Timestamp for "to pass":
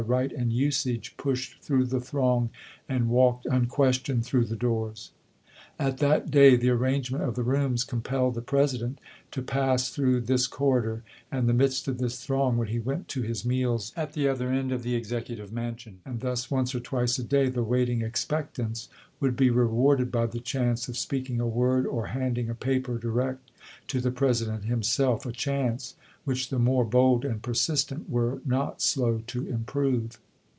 9.29-9.89